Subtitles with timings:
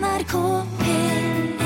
[0.00, 0.32] NRK
[0.80, 1.58] P1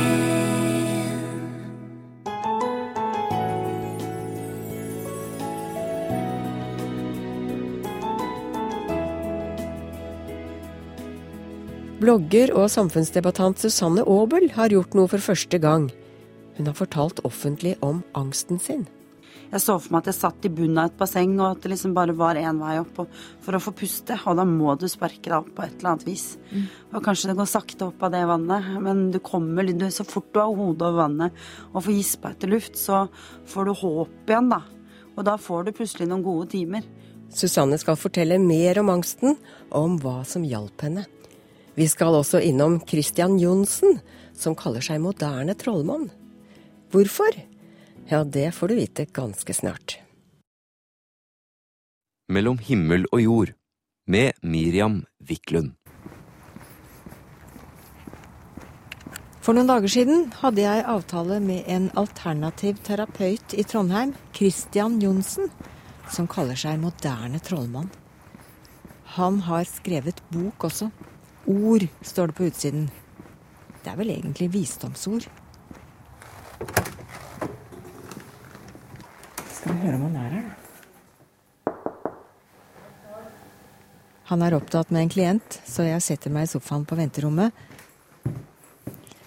[12.01, 15.87] Blogger og samfunnsdebattant Susanne Aabel har gjort noe for første gang.
[16.59, 18.89] Hun har fortalt offentlig om angsten sin.
[19.55, 21.71] Jeg så for meg at jeg satt i bunnen av et basseng, og at det
[21.71, 22.97] liksom bare var én vei opp
[23.45, 24.17] for å få puste.
[24.27, 26.25] Og da må du sparke deg opp på et eller annet vis.
[26.91, 30.33] Og kanskje det går sakte opp av det vannet, men du kommer du, så fort
[30.35, 33.05] du har hodet over vannet og får gispa etter luft, så
[33.47, 34.61] får du håp igjen, da.
[35.15, 36.83] Og da får du plutselig noen gode timer.
[37.31, 39.39] Susanne skal fortelle mer om angsten,
[39.71, 41.07] og om hva som hjalp henne.
[41.79, 44.01] Vi skal også innom Christian Johnsen,
[44.35, 46.09] som kaller seg moderne trollmann.
[46.91, 47.39] Hvorfor?
[48.09, 49.99] Ja, det får du vite ganske snart.
[52.29, 53.53] Mellom himmel og jord
[54.07, 55.73] med Miriam Wiklund.
[59.45, 65.51] For noen dager siden hadde jeg avtale med en alternativ terapeut i Trondheim, Christian Johnsen,
[66.09, 67.91] som kaller seg moderne trollmann.
[69.17, 70.89] Han har skrevet bok også.
[71.45, 72.89] Ord står det på utsiden.
[73.85, 75.29] Det er vel egentlig visdomsord.
[79.53, 80.61] Skal vi høre om han er her, da?
[84.35, 87.55] Han er opptatt med en klient, så jeg setter meg i sofaen på venterommet.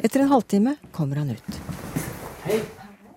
[0.04, 1.60] Etter en halvtime kommer han ut.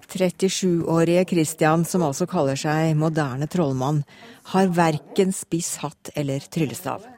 [0.07, 4.05] 37-årige Christian, som altså kaller seg moderne trollmann,
[4.53, 7.09] har verken spiss hatt eller tryllestav.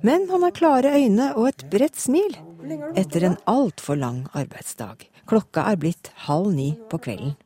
[0.00, 2.38] Men han har klare øyne og et bredt smil
[2.96, 5.04] etter en altfor lang arbeidsdag.
[5.28, 7.36] Klokka er blitt halv ni på kvelden.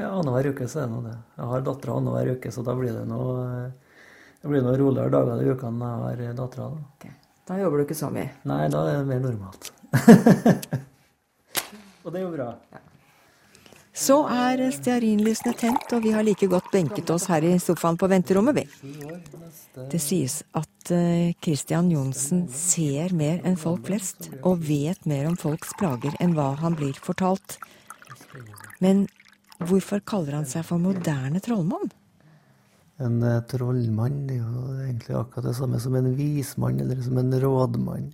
[0.00, 1.14] Ja, annenhver uke så er det nå det.
[1.36, 3.44] Jeg har dattera annenhver uke, så da blir det noe,
[4.40, 6.68] det blir noe roligere dager i uka når jeg har dattera.
[6.72, 7.10] Da.
[7.50, 8.30] Da jobber du ikke så mye.
[8.48, 9.62] Nei, da er det mer normalt.
[12.04, 12.46] Og det er jo bra.
[14.00, 18.08] Så er stearinlysene tent, og vi har like godt benket oss her i sofaen på
[18.08, 18.64] venterommet, vi.
[19.92, 25.36] Det sies at eh, Christian Johnsen ser mer enn folk flest, og vet mer om
[25.36, 27.58] folks plager enn hva han blir fortalt.
[28.80, 29.04] Men
[29.60, 31.92] hvorfor kaller han seg for moderne trollmann?
[33.00, 37.20] En eh, trollmann det er jo egentlig akkurat det samme som en vismann eller som
[37.20, 38.10] en rådmann.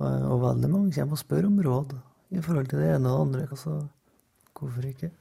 [0.00, 1.92] Og, og veldig mange kommer og spør om råd
[2.32, 3.44] i forhold til det ene og det andre.
[3.50, 3.76] Altså,
[4.56, 5.12] hvorfor ikke?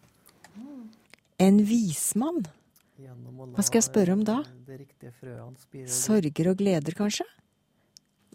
[1.41, 2.43] En vismann?
[3.01, 4.39] Hva skal jeg spørre om da?
[5.89, 7.25] Sorger og gleder, kanskje?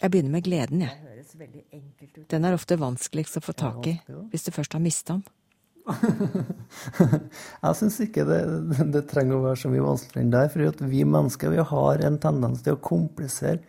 [0.02, 2.26] Jeg begynner med gleden, jeg.
[2.28, 3.96] Den er ofte vanskeligst å få tak i
[4.32, 5.24] hvis du først har mista den.
[7.62, 8.40] Jeg syns ikke det,
[8.94, 10.44] det trenger å være så mye vanskeligere enn det.
[10.52, 13.60] For vi mennesker vi har en tendens til å komplisere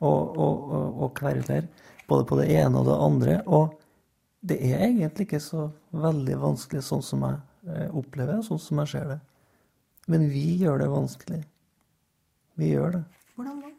[0.00, 1.66] og, og, og, og kverulere
[2.08, 3.38] både på det ene og det andre.
[3.46, 3.74] Og
[4.44, 5.68] det er egentlig ikke så
[6.04, 7.40] veldig vanskelig sånn som jeg
[7.70, 9.20] eh, opplever det, sånn som jeg ser det.
[10.12, 11.40] Men vi gjør det vanskelig.
[12.60, 13.04] Vi gjør det.
[13.34, 13.72] Hvordan da?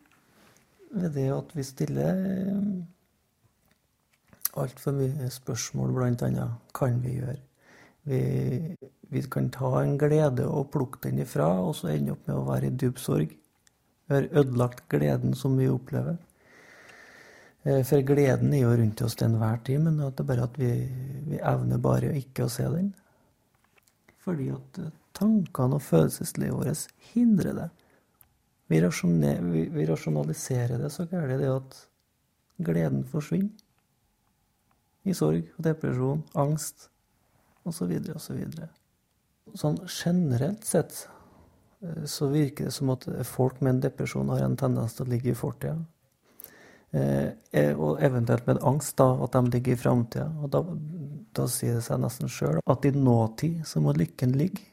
[0.96, 2.22] Ved det at vi stiller
[4.56, 6.56] altfor mye spørsmål, blant annet.
[6.76, 7.38] Kan vi gjøre?
[8.06, 8.76] Vi,
[9.10, 12.46] vi kan ta en glede og plukke den ifra, og så ende opp med å
[12.46, 13.34] være i dyp sorg.
[14.06, 16.20] Vi har ødelagt gleden som vi opplever.
[17.66, 20.60] Eh, For gleden er jo rundt oss til enhver tid, men det er bare at
[20.62, 20.70] vi,
[21.32, 22.94] vi evner bare ikke å se den.
[24.22, 27.70] Fordi at eh, tankene og følelseslivet vårt hindrer det.
[28.70, 31.82] Vi, vi, vi rasjonaliserer det så gærent det at
[32.66, 33.54] gleden forsvinner.
[35.06, 36.88] I sorg og depresjon, angst
[37.66, 37.92] osv.
[38.16, 38.46] osv.
[39.56, 41.08] Sånn generelt sett
[41.82, 45.12] eh, så virker det som at folk med en depresjon har en tendens til å
[45.12, 45.80] ligge i fortida.
[46.96, 50.30] Eh, og eventuelt med angst, da, at de ligger i framtida.
[50.40, 50.62] Og da,
[51.36, 54.64] da sier det seg nesten sjøl at i nåtid så må lykken ligge.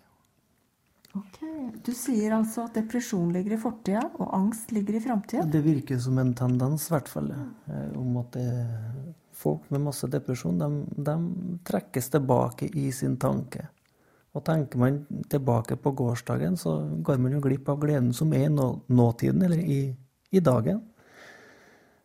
[1.19, 1.41] Ok,
[1.85, 5.43] Du sier altså at depresjon ligger i fortida, og angst ligger i framtida?
[5.45, 8.47] Det virker som en tendens, i hvert fall, eh, om at det,
[9.43, 10.69] folk med masse depresjon de,
[11.11, 11.17] de
[11.69, 13.67] trekkes tilbake i sin tanke.
[14.33, 18.47] Og tenker man tilbake på gårsdagen, så går man jo glipp av gleden som er
[18.47, 19.83] i nå, nåtiden, eller i,
[20.33, 20.81] i dagen.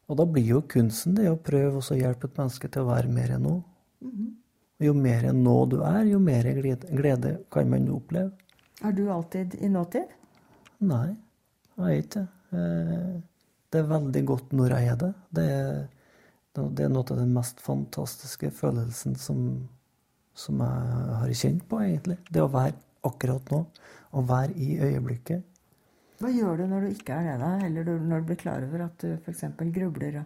[0.07, 3.11] Og da blir jo kunsten det å prøve å hjelpe et menneske til å være
[3.11, 3.55] mer enn nå.
[4.83, 8.31] Jo mer enn nå du er, jo mer glede, glede kan man jo oppleve.
[8.85, 10.11] Er du alltid i nåtid?
[10.85, 11.15] Nei,
[11.79, 12.27] jeg er ikke det.
[12.59, 13.15] Eh,
[13.71, 15.13] Det er veldig godt når jeg er det.
[15.35, 15.79] Det er,
[16.73, 19.43] det er noe av den mest fantastiske følelsen som,
[20.37, 22.17] som jeg har kjent på, egentlig.
[22.33, 22.75] Det å være
[23.07, 23.61] akkurat nå.
[24.17, 25.43] Å være i øyeblikket.
[26.17, 27.51] Hva gjør du når du ikke er det, da?
[27.67, 29.43] Eller når du blir klar over at du f.eks.
[29.75, 30.23] grubler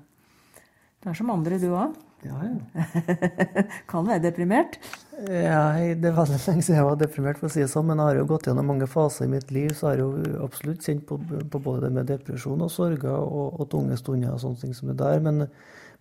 [1.01, 1.97] Du er som andre, du òg.
[2.21, 2.85] Ja, ja.
[3.89, 4.77] Kan være deprimert.
[5.25, 7.99] Ja, det er veldig lenge siden jeg var deprimert, for å si det sånn, men
[7.99, 10.85] jeg har jo gått gjennom mange faser i mitt liv, så jeg har jo absolutt
[10.85, 14.61] kjent på, på både det med depresjon og sorger og, og tunge stunder og sånne
[14.63, 15.23] ting som er der.
[15.25, 15.47] Men,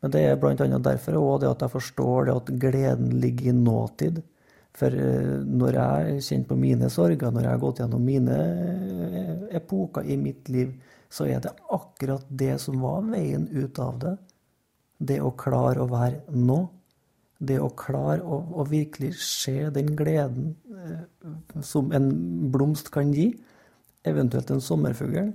[0.01, 0.55] men det er bl.a.
[0.81, 4.23] derfor òg det at jeg forstår at gleden ligger i nåtid.
[4.77, 9.47] For eh, når jeg kjenner på mine sorger, når jeg har gått gjennom mine eh,
[9.61, 10.73] epoker i mitt liv,
[11.11, 14.15] så er det akkurat det som var veien ut av det.
[15.11, 16.61] Det å klare å være nå.
[17.41, 21.05] Det å klare å, å virkelig se den gleden eh,
[21.67, 22.11] som en
[22.53, 23.33] blomst kan gi,
[24.07, 25.33] eventuelt en sommerfugl.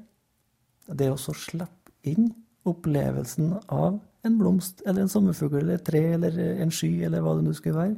[0.86, 2.32] Det å så slippe inn
[2.66, 7.36] opplevelsen av en blomst eller en sommerfugl eller et tre eller en sky eller hva
[7.38, 7.96] det nå skulle være.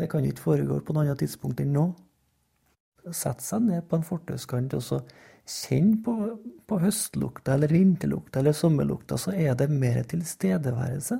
[0.00, 1.88] Det kan ikke foregå på noe annet tidspunkt enn nå.
[3.16, 5.00] Sette seg ned på en fortauskant og så
[5.50, 6.14] kjenne på,
[6.68, 11.18] på høstlukta eller vinterlukta eller sommerlukta, så er det mer tilstedeværelse.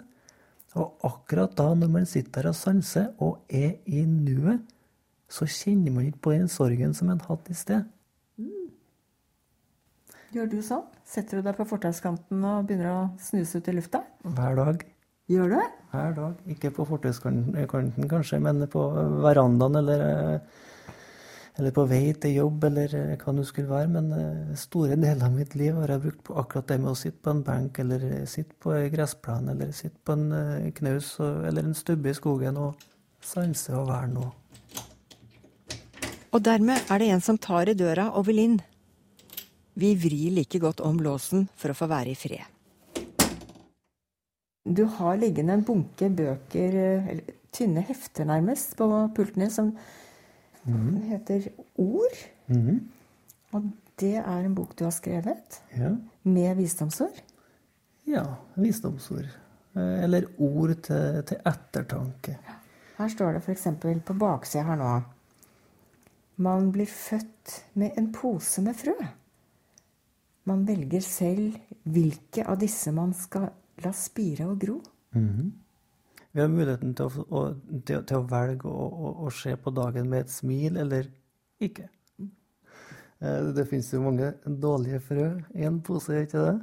[0.78, 4.62] Og akkurat da, når man sitter der og sanser og er i nuet,
[5.30, 7.88] så kjenner man ikke på den sorgen som man hadde i sted.
[10.30, 10.84] Gjør du sånn?
[11.10, 14.04] Setter du deg på fortauskanten og begynner å snuse ut i lufta?
[14.22, 14.84] Hver dag.
[15.30, 15.56] Gjør du?
[15.90, 16.44] Hver dag.
[16.54, 18.84] Ikke på fortauskanten kanskje, men på
[19.24, 20.94] verandaen eller, eh,
[21.58, 23.90] eller på vei til jobb eller eh, hva det skulle være.
[23.96, 27.00] Men eh, store deler av mitt liv har jeg brukt på akkurat det med å
[27.02, 31.64] sitte på en benk eller sitte på en gressplen eller sitte på en knaus eller
[31.64, 34.30] en stubbe i skogen og sanse og være nå.
[36.30, 38.60] Og dermed er det en som tar i døra og vil inn.
[39.80, 42.44] Vi vrir like godt om låsen for å få være i fred.
[44.70, 46.74] Du har liggende en bunke bøker,
[47.10, 48.86] eller tynne hefter nærmest, på
[49.16, 49.70] pulten din som
[51.08, 51.48] heter
[51.80, 52.18] Ord.
[53.56, 55.94] Og det er en bok du har skrevet Ja.
[56.24, 57.22] med visdomsord.
[58.06, 58.24] ja,
[58.56, 59.26] visdomsord.
[59.76, 62.36] Eh, Eller ord til, til ettertanke.
[62.98, 63.66] Her står det f.eks.
[64.04, 65.04] på baksida her nå
[66.36, 68.94] Man blir født med en pose med frø.
[70.48, 73.50] Man velger selv hvilke av disse man skal
[73.84, 74.78] la spire og gro.
[76.32, 77.40] Vi har muligheten til å, å,
[77.84, 78.88] til, til å velge å,
[79.26, 81.08] å, se på dagen med et smil eller
[81.60, 81.88] ikke.
[83.20, 85.26] Eh, Det finnes jo mange dårlige frø
[85.58, 86.54] i en pose, er ikke det?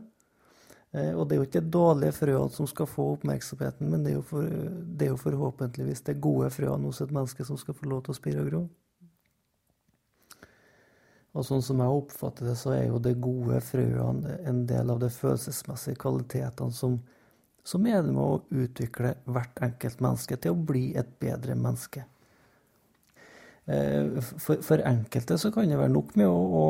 [0.93, 4.15] Eh, Og det er jo ikke dårlige frøene som skal få oppmerksomheten, men det er
[4.15, 7.89] jo, for, det er jo forhåpentligvis det gode frøene hos et menneske som skal få
[7.91, 8.63] lov til å spire og gro.
[11.37, 15.01] Og sånn som jeg oppfatter det, så er jo det gode frøene en del av
[15.03, 16.97] de følelsesmessige kvalitetene som,
[17.67, 22.07] som er med å utvikle hvert enkelt menneske til å bli et bedre menneske.
[23.69, 26.65] Eh, For, for enkelte så kan det være nok med å, å,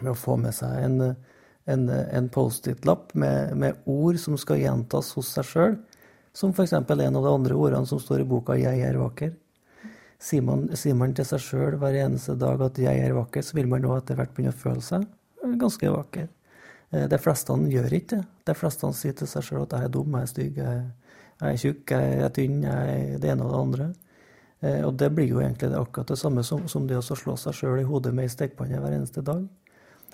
[0.00, 1.12] med å få med seg en,
[1.70, 5.78] en, en Post-It-lapp med, med ord som skal gjentas hos seg sjøl,
[6.34, 6.74] som f.eks.
[6.74, 9.36] en av de andre ordene som står i boka 'Jeg er vakker'.
[10.20, 13.54] Sier man, sier man til seg sjøl hver eneste dag at 'jeg er vakker', så
[13.56, 15.06] vil man nå etter hvert begynne å føle seg
[15.58, 16.28] ganske vakker.
[16.92, 18.26] Eh, De fleste gjør ikke det.
[18.46, 20.84] De fleste sier til seg sjøl at 'jeg er dum, jeg er stygg, jeg,
[21.40, 23.94] er tjukk, jeg er tynn', jeg er det ene og det andre.
[24.62, 27.36] Eh, Og det blir jo egentlig det akkurat det samme som, som det å slå
[27.36, 29.48] seg sjøl i hodet med ei stekepanne hver eneste dag.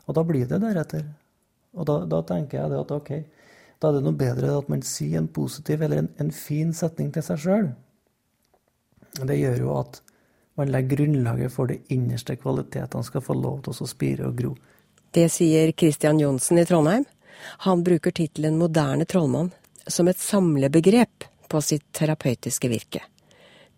[0.06, 1.04] Og da blir det deretter.
[1.74, 3.10] Og da, da tenker jeg at ok,
[3.80, 7.12] da er det noe bedre at man sier en positiv eller en, en fin setning
[7.12, 7.66] til seg sjøl.
[9.24, 10.00] Det gjør jo at
[10.56, 14.54] man legger grunnlaget for de innerste kvalitetene skal få lov til å spire og gro.
[15.12, 17.04] Det sier Christian Johnsen i Trondheim.
[17.64, 19.52] Han bruker tittelen moderne trollmann
[19.86, 23.02] som et samlebegrep på sitt terapeutiske virke.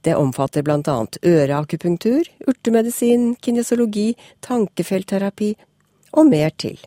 [0.01, 0.97] Det omfatter bl.a.
[1.27, 5.53] øreakupunktur, urtemedisin, kinesiologi, tankefeltterapi
[6.15, 6.79] og mer til.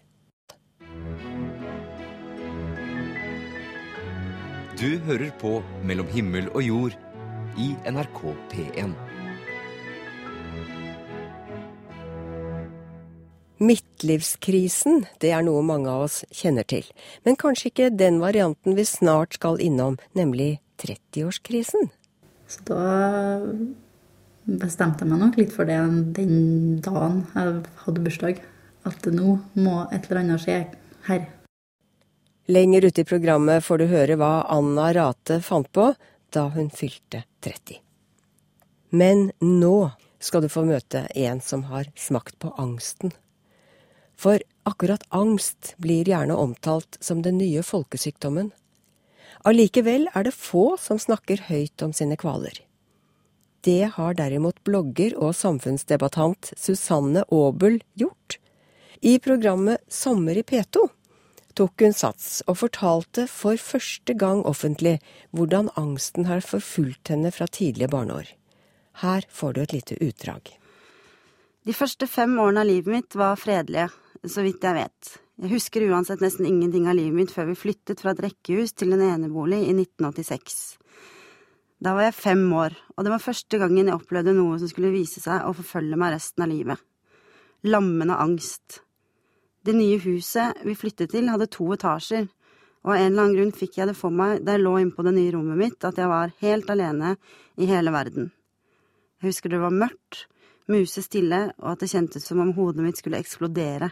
[4.79, 6.95] Du hører på Mellom himmel og jord
[7.57, 8.93] i NRK P1.
[13.61, 16.87] Midtlivskrisen, det er noe mange av oss kjenner til.
[17.27, 21.91] Men kanskje ikke den varianten vi snart skal innom, nemlig 30-årskrisen.
[22.49, 23.51] Så da
[24.49, 25.77] bestemte jeg meg nok litt for det
[26.17, 28.41] den dagen jeg hadde bursdag.
[28.89, 30.61] At nå må et eller annet skje
[31.05, 31.27] her.
[32.49, 35.91] Lenger ute i programmet får du høre hva Anna Rate fant på
[36.33, 37.81] da hun fylte 30.
[38.91, 43.13] Men nå skal du få møte en som har smakt på angsten.
[44.21, 48.51] For akkurat angst blir gjerne omtalt som den nye folkesykdommen.
[49.47, 52.59] Allikevel er det få som snakker høyt om sine kvaler.
[53.65, 58.37] Det har derimot blogger og samfunnsdebattant Susanne Aabel gjort.
[59.01, 60.85] I programmet Sommer i P2
[61.57, 64.97] tok hun sats og fortalte for første gang offentlig
[65.35, 68.29] hvordan angsten har forfulgt henne fra tidlige barneår.
[69.01, 70.51] Her får du et lite utdrag.
[71.65, 73.89] De første fem årene av livet mitt var fredelige,
[74.25, 75.15] så vidt jeg vet.
[75.41, 78.93] Jeg husker uansett nesten ingenting av livet mitt før vi flyttet fra et rekkehus til
[78.93, 80.61] en enebolig i 1986.
[81.81, 84.93] Da var jeg fem år, og det var første gangen jeg opplevde noe som skulle
[84.93, 86.81] vise seg å forfølge meg resten av livet.
[87.65, 88.83] Lammende angst.
[89.61, 92.25] Det nye huset vi flyttet til, hadde to etasjer,
[92.81, 94.95] og av en eller annen grunn fikk jeg det for meg da jeg lå inne
[94.95, 97.15] på det nye rommet mitt, at jeg var helt alene
[97.61, 98.31] i hele verden.
[99.21, 100.25] Jeg husker det var mørkt,
[100.71, 103.91] musestille, og at det kjentes som om hodet mitt skulle eksplodere.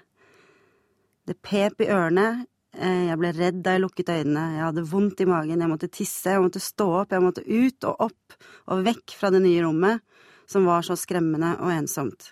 [1.29, 5.21] Det pep i ørene, eh, jeg ble redd da jeg lukket øynene, jeg hadde vondt
[5.21, 8.39] i magen, jeg måtte tisse, jeg måtte stå opp, jeg måtte ut og opp
[8.73, 10.01] og vekk fra det nye rommet,
[10.49, 12.31] som var så skremmende og ensomt.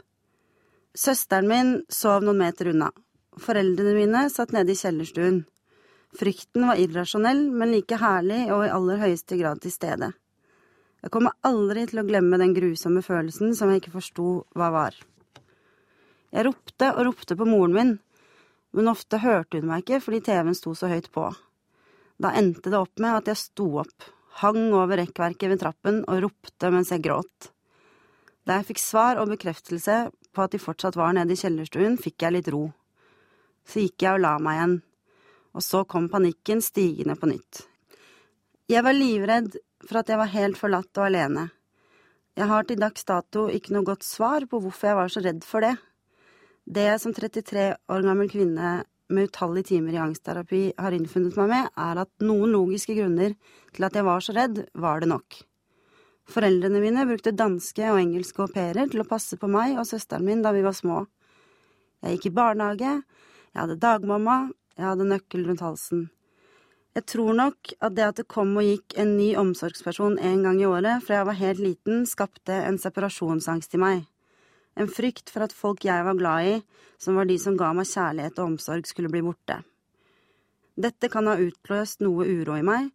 [0.98, 2.90] Søsteren min sov noen meter unna.
[3.42, 5.44] Foreldrene mine satt nede i kjellerstuen.
[6.18, 10.14] Frykten var irrasjonell, men like herlig og i aller høyeste grad til stede.
[11.04, 14.28] Jeg kommer aldri til å glemme den grusomme følelsen som jeg ikke forsto
[14.58, 14.98] hva var.
[16.34, 17.92] Jeg ropte og ropte på moren min,
[18.76, 21.30] men ofte hørte hun meg ikke fordi TV-en sto så høyt på.
[22.18, 24.10] Da endte det opp med at jeg sto opp,
[24.42, 27.52] hang over rekkverket ved trappen og ropte mens jeg gråt.
[28.48, 32.26] Da jeg fikk svar og bekreftelse på at de fortsatt var nede i kjellerstuen, fikk
[32.26, 32.68] jeg litt ro.
[33.68, 34.76] Så gikk jeg og la meg igjen,
[35.58, 37.66] og så kom panikken stigende på nytt.
[38.68, 41.48] Jeg var livredd for at jeg var helt forlatt og alene.
[42.38, 45.46] Jeg har til dags dato ikke noe godt svar på hvorfor jeg var så redd
[45.48, 45.74] for det.
[46.68, 48.72] Det som 33 år gammel kvinne
[49.08, 53.38] med utallige timer i angstterapi har innfunnet meg med, er at noen logiske grunner
[53.74, 55.40] til at jeg var så redd, var det nok.
[56.28, 60.28] Foreldrene mine brukte danske og engelske au pairer til å passe på meg og søsteren
[60.28, 61.06] min da vi var små.
[62.04, 62.98] Jeg gikk i barnehage,
[63.58, 66.02] jeg hadde dagmamma, jeg hadde nøkkel rundt halsen.
[66.94, 70.60] Jeg tror nok at det at det kom og gikk en ny omsorgsperson en gang
[70.62, 74.04] i året fra jeg var helt liten, skapte en separasjonsangst i meg.
[74.78, 76.54] En frykt for at folk jeg var glad i,
[77.02, 79.58] som var de som ga meg kjærlighet og omsorg, skulle bli borte.
[80.78, 82.92] Dette kan ha utløst noe uro i meg,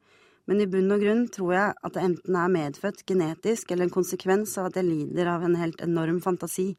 [0.46, 3.96] men i bunn og grunn tror jeg at det enten er medfødt genetisk eller en
[3.98, 6.70] konsekvens av at jeg lider av en helt enorm fantasi.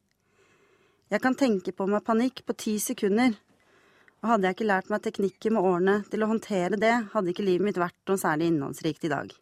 [1.12, 3.36] Jeg kan tenke på meg panikk på ti sekunder,
[4.24, 7.44] og hadde jeg ikke lært meg teknikker med årene til å håndtere det, hadde ikke
[7.44, 9.34] livet mitt vært noe særlig innholdsrikt i dag.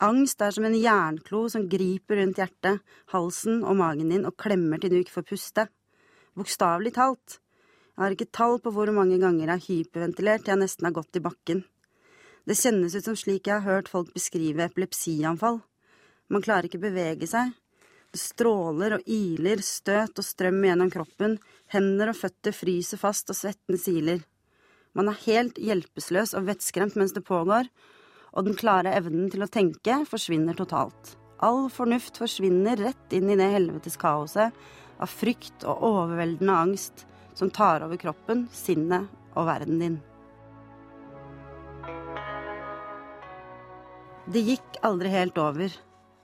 [0.00, 2.80] Angst er som en jernklo som griper rundt hjertet,
[3.12, 5.66] halsen og magen din og klemmer til du ikke får puste.
[6.32, 7.36] Bokstavelig talt.
[7.92, 10.96] Jeg har ikke tall på hvor mange ganger jeg har hyperventilert til jeg nesten har
[10.96, 11.60] gått i bakken.
[12.48, 15.60] Det kjennes ut som slik jeg har hørt folk beskrive epilepsianfall.
[16.32, 17.52] Man klarer ikke bevege seg,
[18.16, 21.38] stråler og iler, støt og strøm gjennom kroppen,
[21.70, 24.24] hender og føtter fryser fast og svetten siler.
[24.98, 27.70] Man er helt hjelpeløs og vettskremt mens det pågår,
[28.34, 31.16] og den klare evnen til å tenke forsvinner totalt.
[31.40, 34.54] All fornuft forsvinner rett inn i det helvetes kaoset
[35.00, 37.06] av frykt og overveldende angst
[37.38, 40.00] som tar over kroppen, sinnet og verden din.
[44.30, 45.72] Det gikk aldri helt over.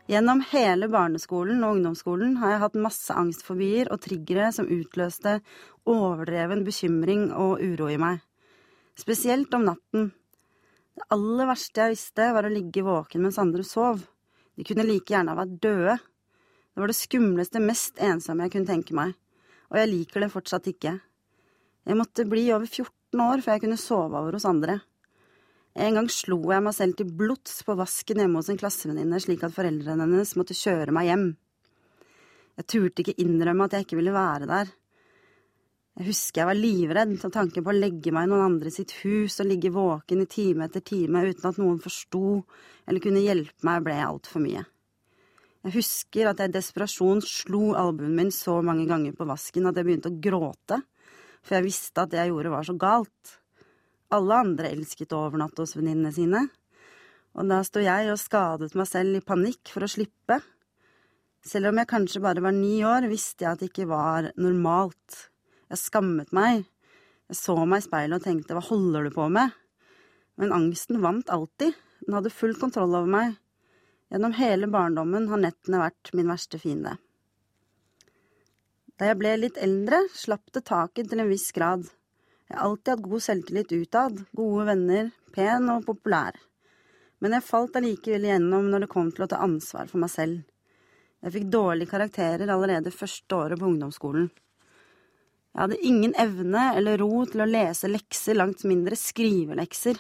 [0.07, 5.41] Gjennom hele barneskolen og ungdomsskolen har jeg hatt masse angstfobier og triggere som utløste
[5.91, 8.21] overdreven bekymring og uro i meg.
[8.95, 10.13] Spesielt om natten.
[10.95, 14.05] Det aller verste jeg visste, var å ligge våken mens andre sov.
[14.55, 15.99] De kunne like gjerne ha vært døde.
[15.99, 19.13] Det var det skumleste, mest ensomme jeg kunne tenke meg,
[19.73, 20.95] og jeg liker det fortsatt ikke.
[21.87, 24.79] Jeg måtte bli over 14 år før jeg kunne sove over hos andre.
[25.76, 29.42] En gang slo jeg meg selv til blods på vasken hjemme hos en klassevenninne slik
[29.45, 31.26] at foreldrene hennes måtte kjøre meg hjem.
[32.56, 34.71] Jeg turte ikke innrømme at jeg ikke ville være der.
[35.97, 38.97] Jeg husker jeg var livredd av tanken på å legge meg i noen andre sitt
[39.02, 42.25] hus og ligge våken i time etter time uten at noen forsto
[42.88, 44.64] eller kunne hjelpe meg, ble altfor mye.
[45.66, 49.76] Jeg husker at jeg i desperasjon slo albuen min så mange ganger på vasken at
[49.76, 50.85] jeg begynte å gråte,
[51.45, 53.40] for jeg visste at det jeg gjorde var så galt.
[54.15, 56.45] Alle andre elsket å overnatte hos venninnene sine,
[57.37, 60.39] og da sto jeg og skadet meg selv i panikk for å slippe.
[61.47, 65.27] Selv om jeg kanskje bare var ni år, visste jeg at det ikke var normalt.
[65.69, 66.65] Jeg skammet meg.
[67.29, 69.53] Jeg så meg i speilet og tenkte hva holder du på med?
[70.41, 71.75] Men angsten vant alltid.
[72.07, 73.37] Den hadde full kontroll over meg.
[74.13, 76.95] Gjennom hele barndommen har nettene vært min verste fiende.
[78.97, 81.85] Da jeg ble litt eldre, slapp det taket til en viss grad.
[82.47, 86.37] Jeg har alltid hatt god selvtillit utad, gode venner, pen og populær.
[87.19, 90.43] Men jeg falt allikevel igjennom når det kom til å ta ansvar for meg selv.
[91.25, 94.29] Jeg fikk dårlige karakterer allerede første året på ungdomsskolen.
[95.57, 99.99] Jeg hadde ingen evne eller ro til å lese lekser, langt mindre skrivelekser.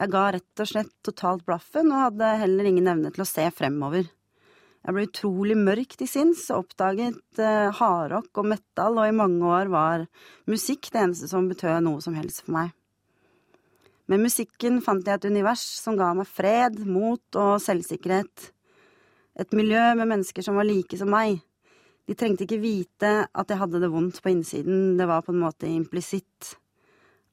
[0.00, 3.44] Jeg ga rett og slett totalt blaffen, og hadde heller ingen evne til å se
[3.52, 4.08] fremover.
[4.80, 9.44] Jeg ble utrolig mørk til sinns og oppdaget eh, hardrock og metal, og i mange
[9.44, 10.06] år var
[10.48, 12.72] musikk det eneste som betød noe som helst for meg.
[14.10, 18.48] Med musikken fant jeg et univers som ga meg fred, mot og selvsikkerhet.
[19.38, 21.38] Et miljø med mennesker som var like som meg.
[22.08, 25.44] De trengte ikke vite at jeg hadde det vondt på innsiden, det var på en
[25.44, 26.56] måte implisitt.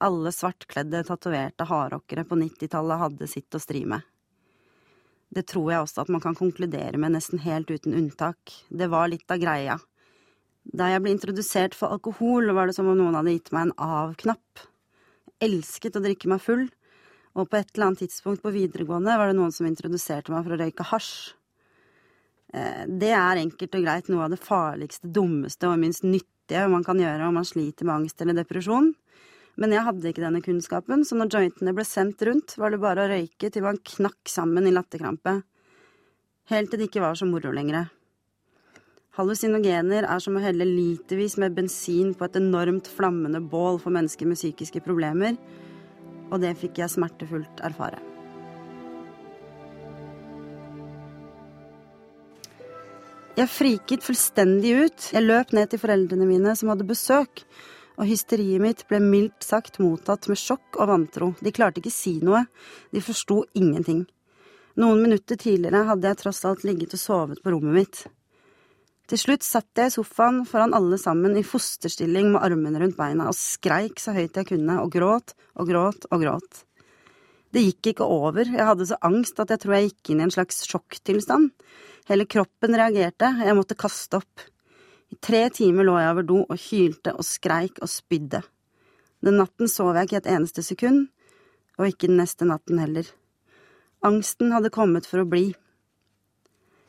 [0.04, 4.04] Alle svartkledde, tatoverte hardrockere på nittitallet hadde sitt å stri med.
[5.34, 8.54] Det tror jeg også at man kan konkludere med nesten helt uten unntak.
[8.70, 9.78] Det var litt av greia.
[10.68, 13.76] Da jeg ble introdusert for alkohol, var det som om noen hadde gitt meg en
[13.80, 14.68] av-knapp.
[15.44, 16.66] Elsket å drikke meg full,
[17.38, 20.56] og på et eller annet tidspunkt på videregående var det noen som introduserte meg for
[20.56, 21.12] å røyke hasj.
[22.54, 26.86] Eh, det er enkelt og greit noe av det farligste, dummeste og minst nyttige man
[26.88, 28.94] kan gjøre om man sliter med angst eller depresjon.
[29.58, 33.06] Men jeg hadde ikke denne kunnskapen, så når jointene ble sendt rundt, var det bare
[33.08, 35.40] å røyke til man knakk sammen i latterkrampe.
[36.52, 37.90] Helt til det ikke var så moro lenger.
[39.18, 44.30] Hallusinogener er som å helle litervis med bensin på et enormt flammende bål for mennesker
[44.30, 45.40] med psykiske problemer,
[46.30, 47.98] og det fikk jeg smertefullt erfare.
[53.38, 55.10] Jeg friket fullstendig ut.
[55.14, 57.44] Jeg løp ned til foreldrene mine som hadde besøk,
[57.98, 61.32] og hysteriet mitt ble mildt sagt mottatt med sjokk og vantro.
[61.42, 62.44] De klarte ikke si noe,
[62.94, 64.06] de forsto ingenting.
[64.78, 68.04] Noen minutter tidligere hadde jeg tross alt ligget og sovet på rommet mitt.
[69.08, 73.30] Til slutt satt jeg i sofaen foran alle sammen i fosterstilling med armene rundt beina
[73.32, 76.64] og skreik så høyt jeg kunne og gråt og gråt og gråt.
[77.56, 80.28] Det gikk ikke over, jeg hadde så angst at jeg tror jeg gikk inn i
[80.28, 81.50] en slags sjokktilstand.
[82.12, 84.44] Hele kroppen reagerte, jeg måtte kaste opp.
[85.12, 88.42] I tre timer lå jeg over do og hylte og skreik og spydde.
[89.24, 91.08] Den natten sov jeg ikke et eneste sekund,
[91.78, 93.08] og ikke den neste natten heller.
[94.06, 95.48] Angsten hadde kommet for å bli.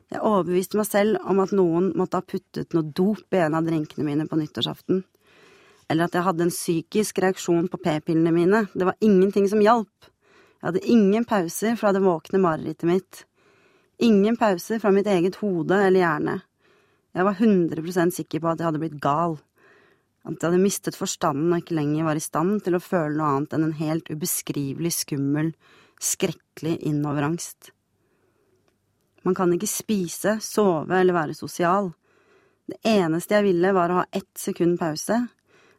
[0.08, 3.66] Jeg overbeviste meg selv om at noen måtte ha puttet noe dop i en av
[3.68, 5.02] drinkene mine på nyttårsaften,
[5.88, 10.10] eller at jeg hadde en psykisk reaksjon på p-pillene mine, det var ingenting som hjalp.
[10.58, 13.22] Jeg hadde ingen pauser fra det våkne marerittet mitt.
[14.04, 16.38] Ingen pauser fra mitt eget hode eller hjerne.
[17.16, 19.38] Jeg var 100% sikker på at jeg hadde blitt gal,
[20.28, 23.30] at jeg hadde mistet forstanden og ikke lenger var i stand til å føle noe
[23.32, 25.54] annet enn en helt ubeskrivelig skummel,
[25.98, 27.72] skrekkelig innoverangst.
[29.24, 31.90] Man kan ikke spise, sove eller være sosial.
[32.68, 35.22] Det eneste jeg ville var å ha ett sekund pause,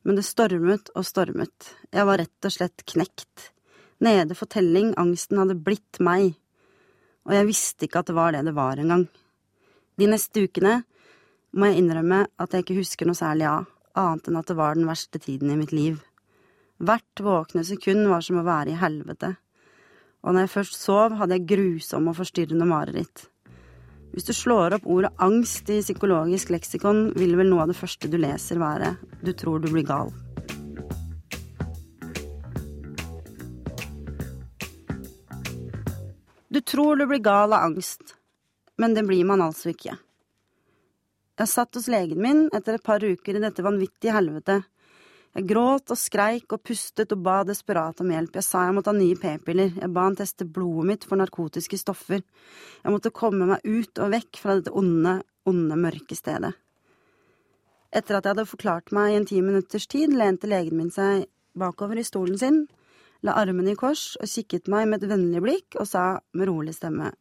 [0.03, 3.51] men det stormet og stormet, jeg var rett og slett knekt.
[4.01, 6.33] Nede for telling, angsten hadde blitt meg,
[7.27, 9.05] og jeg visste ikke at det var det det var engang.
[9.99, 10.79] De neste ukene
[11.57, 14.77] må jeg innrømme at jeg ikke husker noe særlig av, annet enn at det var
[14.77, 15.97] den verste tiden i mitt liv.
[16.79, 19.33] Hvert våkne sekund var som å være i helvete,
[20.23, 23.25] og når jeg først sov, hadde jeg grusomme og forstyrrende mareritt.
[24.13, 28.09] Hvis du slår opp ordet angst i psykologisk leksikon, vil vel noe av det første
[28.09, 30.11] du leser være du tror du blir gal.
[36.49, 38.15] Du tror du blir gal av angst,
[38.81, 39.93] men det blir man altså ikke.
[41.39, 44.57] Jeg satt hos legen min etter et par uker i dette vanvittige helvete.
[45.37, 48.33] Jeg gråt og skreik og pustet og ba desperat om hjelp.
[48.35, 51.79] Jeg sa jeg måtte ha nye p-piller, jeg ba han teste blodet mitt for narkotiske
[51.79, 52.25] stoffer.
[52.83, 56.51] Jeg måtte komme meg ut og vekk fra dette onde, onde, mørke stedet.
[57.89, 61.29] Etter at jeg hadde forklart meg i en ti minutters tid, lente legen min seg
[61.57, 62.65] bakover i stolen sin,
[63.23, 66.75] la armene i kors og kikket meg med et vennlig blikk og sa med rolig
[66.75, 67.13] stemme,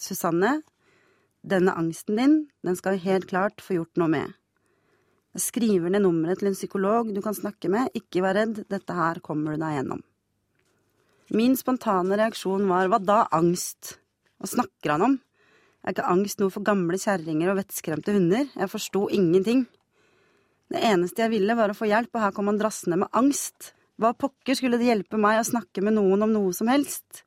[0.00, 0.60] Susanne,
[1.42, 4.38] denne angsten din, den skal vi helt klart få gjort noe med.
[5.32, 8.96] Jeg skriver ned nummeret til en psykolog du kan snakke med, ikke vær redd, dette
[8.96, 10.02] her kommer du deg gjennom.
[11.32, 13.96] Min spontane reaksjon var hva da angst?
[14.36, 15.14] Hva snakker han om?
[15.82, 18.50] Er ikke angst noe for gamle kjerringer og vettskremte hunder?
[18.52, 19.64] Jeg forsto ingenting.
[20.72, 23.72] Det eneste jeg ville var å få hjelp, og her kom han drassende med angst.
[24.00, 27.24] Hva pokker skulle det hjelpe meg å snakke med noen om noe som helst?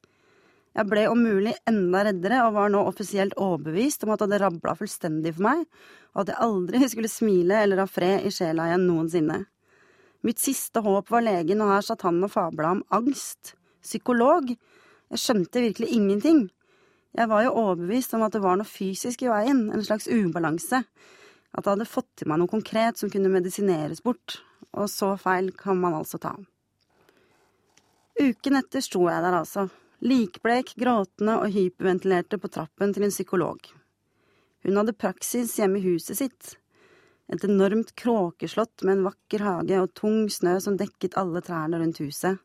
[0.76, 4.40] Jeg ble om mulig enda reddere og var nå offisielt overbevist om at det hadde
[4.44, 5.62] rabla fullstendig for meg,
[6.12, 9.46] og at jeg aldri skulle smile eller ha fred i sjela igjen noensinne.
[10.26, 13.54] Mitt siste håp var legen, og her satt han og fabla om angst.
[13.86, 14.50] Psykolog.
[15.14, 16.40] Jeg skjønte virkelig ingenting.
[17.16, 20.82] Jeg var jo overbevist om at det var noe fysisk i veien, en slags ubalanse,
[21.56, 24.42] at jeg hadde fått til meg noe konkret som kunne medisineres bort,
[24.76, 26.34] og så feil kan man altså ta.
[28.20, 29.70] Uken etter sto jeg der altså,
[30.06, 33.60] likblek, gråtende og hyperventilerte på trappen til en psykolog.
[34.66, 36.56] Hun hadde praksis hjemme i huset sitt.
[37.32, 42.02] Et enormt kråkeslott med en vakker hage og tung snø som dekket alle trærne rundt
[42.04, 42.42] huset.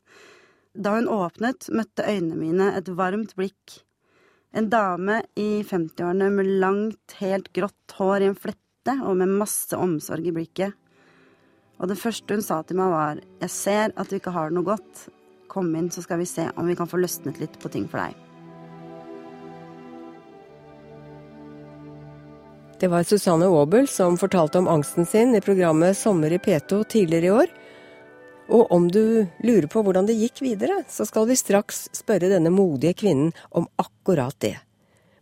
[0.73, 3.81] Da hun åpnet, møtte øynene mine et varmt blikk.
[4.53, 9.77] En dame i 50-årene med langt, helt grått hår i en flette og med masse
[9.77, 10.77] omsorg i blikket.
[11.81, 14.57] Og det første hun sa til meg var, jeg ser at du ikke har det
[14.57, 15.07] noe godt.
[15.51, 17.99] Kom inn, så skal vi se om vi kan få løsnet litt på ting for
[17.99, 18.15] deg.
[22.79, 27.27] Det var Susanne Aabel som fortalte om angsten sin i programmet Sommer i P2 tidligere
[27.27, 27.51] i år.
[28.49, 32.49] Og om du lurer på hvordan det gikk videre, så skal vi straks spørre denne
[32.49, 34.55] modige kvinnen om akkurat det.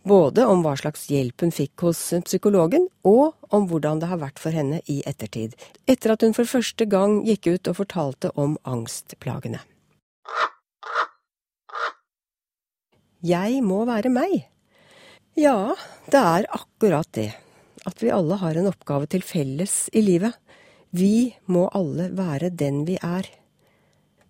[0.08, 4.40] Både om hva slags hjelp hun fikk hos psykologen, og om hvordan det har vært
[4.40, 5.58] for henne i ettertid,
[5.90, 9.60] etter at hun for første gang gikk ut og fortalte om angstplagene.
[13.26, 14.46] Jeg må være meg.
[15.36, 15.76] Ja,
[16.12, 17.32] det er akkurat det.
[17.88, 20.36] At vi alle har en oppgave til felles i livet.
[20.96, 23.28] Vi må alle være den vi er.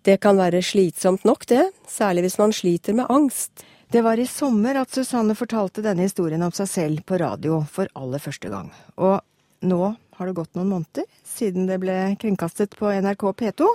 [0.02, 3.64] Det kan være slitsomt nok, det, særlig hvis man sliter med angst.
[3.92, 7.90] Det var i sommer at Susanne fortalte denne historien om seg selv på radio for
[7.98, 8.70] aller første gang.
[8.96, 9.18] Og
[9.66, 9.80] nå
[10.16, 13.68] har det gått noen måneder siden det ble kringkastet på NRK P2.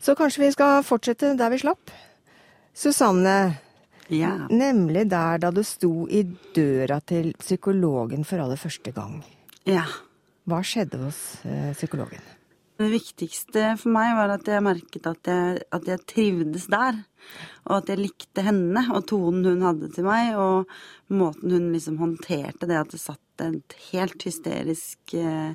[0.00, 1.90] Så kanskje vi skal fortsette der vi slapp.
[2.78, 3.58] Susanne,
[4.08, 4.46] Ja.
[4.48, 6.22] nemlig der da du sto i
[6.56, 9.22] døra til psykologen for aller første gang.
[9.68, 9.84] ja.
[10.48, 12.22] Hva skjedde hos eh, psykologen?
[12.78, 17.02] Det viktigste for meg var at jeg merket at jeg, at jeg trivdes der.
[17.66, 20.70] Og at jeg likte henne og tonen hun hadde til meg, og
[21.12, 25.52] måten hun liksom håndterte det at det satt et helt hysterisk eh,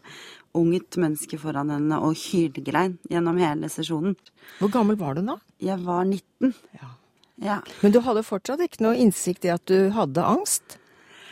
[0.53, 4.13] ungt menneske foran henne og hylgrein gjennom hele sesjonen.
[4.59, 5.39] Hvor gammel var du da?
[5.63, 6.53] Jeg var 19.
[6.77, 6.91] Ja.
[7.41, 7.61] Ja.
[7.81, 10.77] Men du hadde fortsatt ikke noe innsikt i at du hadde angst?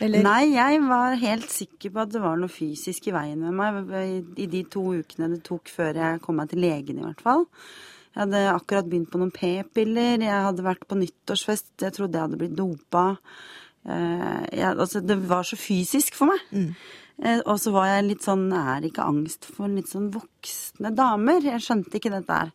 [0.02, 0.22] Eller?
[0.24, 3.92] Nei, jeg var helt sikker på at det var noe fysisk i veien med meg
[4.40, 7.46] i- de to ukene det tok før jeg kom meg til legen, i hvert fall.
[8.16, 12.26] Jeg hadde akkurat begynt på noen p-piller, jeg hadde vært på nyttårsfest, jeg trodde jeg
[12.26, 13.16] hadde blitt dopa.
[13.86, 16.40] Eh, jeg, altså, det var så fysisk for meg.
[16.52, 16.74] Mm.
[17.46, 21.40] og så var jeg litt sånn Er ikke angst for litt sånn voksne damer?
[21.44, 22.52] Jeg skjønte ikke dette her.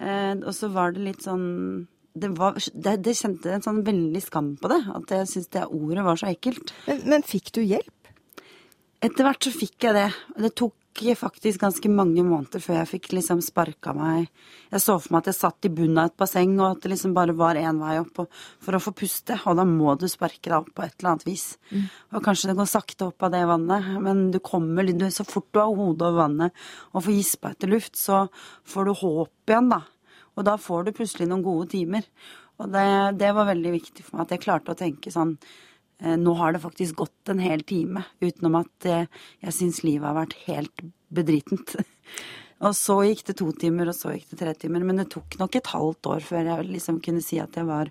[0.00, 4.22] Eh, og så var det litt sånn det, var, det, det kjente en sånn veldig
[4.24, 4.82] skam på det.
[4.96, 6.74] At jeg syntes det ordet var så ekkelt.
[6.88, 7.96] Men, men fikk du hjelp?
[9.00, 10.10] Etter hvert så fikk jeg det.
[10.36, 10.76] Det tok
[11.16, 14.26] faktisk ganske mange måneder før jeg fikk liksom sparka meg
[14.72, 16.90] Jeg så for meg at jeg satt i bunnen av et basseng, og at det
[16.90, 18.28] liksom bare var én vei opp og,
[18.60, 19.38] for å få puste.
[19.46, 21.46] Og da må du sparke deg opp på et eller annet vis.
[22.12, 25.48] Og kanskje det går sakte opp av det vannet, men du kommer du, Så fort
[25.52, 28.26] du har hodet over vannet og får gispa etter luft, så
[28.66, 29.80] får du håp igjen, da.
[30.38, 32.06] Og da får du plutselig noen gode timer.
[32.60, 32.86] Og det,
[33.20, 35.34] det var veldig viktig for meg at jeg klarte å tenke sånn
[36.02, 40.08] eh, Nå har det faktisk gått en hel time utenom at eh, jeg syns livet
[40.08, 41.76] har vært helt bedritent.
[42.60, 44.82] Og så gikk det to timer, og så gikk det tre timer.
[44.84, 47.88] Men det tok nok et halvt år før jeg liksom kunne si at jeg var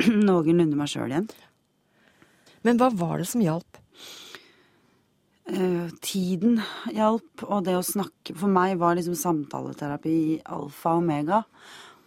[0.26, 1.28] noenlunde meg sjøl igjen.
[2.66, 3.78] Men hva var det som hjalp?
[5.52, 6.62] Eh, tiden
[6.96, 11.42] hjalp, og det å snakke For meg var liksom samtaleterapi alfa og omega.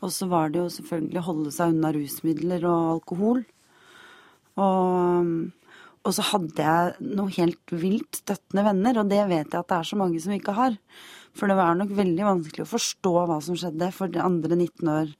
[0.01, 3.43] Og så var det jo selvfølgelig å holde seg unna rusmidler og alkohol.
[4.61, 5.29] Og,
[6.01, 9.77] og så hadde jeg noe helt vilt støttende venner, og det vet jeg at det
[9.77, 10.79] er så mange som ikke har.
[11.35, 15.13] For det var nok veldig vanskelig å forstå hva som skjedde for de andre 19-åringer